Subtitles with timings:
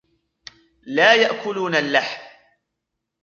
[0.85, 2.21] لا يأكلون اللحم.